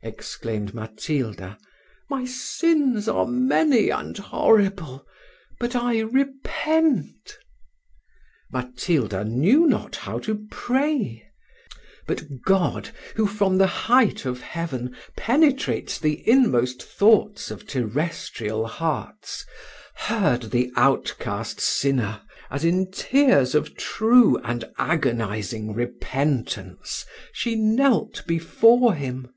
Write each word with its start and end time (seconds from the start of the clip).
exclaimed 0.00 0.72
Matilda; 0.72 1.58
"my 2.08 2.24
sins 2.24 3.08
are 3.08 3.26
many 3.26 3.90
and 3.90 4.16
horrible, 4.16 5.04
but 5.58 5.74
I 5.74 5.98
repent." 6.02 7.36
Matilda 8.52 9.24
knew 9.24 9.66
not 9.66 9.96
how 9.96 10.20
to 10.20 10.46
pray; 10.52 11.26
but 12.06 12.22
God, 12.46 12.90
who 13.16 13.26
from 13.26 13.58
the 13.58 13.66
height 13.66 14.24
of 14.24 14.40
heaven 14.40 14.94
penetrates 15.16 15.98
the 15.98 16.22
inmost 16.30 16.80
thoughts 16.80 17.50
of 17.50 17.66
terrestrial 17.66 18.68
hearts, 18.68 19.44
heard 19.96 20.52
the 20.52 20.70
outcast 20.76 21.60
sinner, 21.60 22.20
as 22.52 22.64
in 22.64 22.92
tears 22.92 23.52
of 23.52 23.76
true 23.76 24.38
and 24.44 24.64
agonising 24.78 25.74
repentance 25.74 27.04
she 27.32 27.56
knelt 27.56 28.22
before 28.28 28.94
him. 28.94 29.32